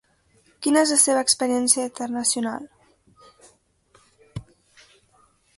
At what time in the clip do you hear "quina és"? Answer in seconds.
0.67-0.93